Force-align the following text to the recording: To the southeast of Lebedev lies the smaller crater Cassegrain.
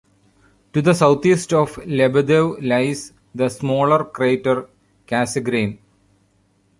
To 0.73 0.81
the 0.81 0.95
southeast 0.95 1.53
of 1.53 1.75
Lebedev 1.85 2.67
lies 2.67 3.13
the 3.35 3.49
smaller 3.49 4.03
crater 4.03 4.67
Cassegrain. 5.05 5.77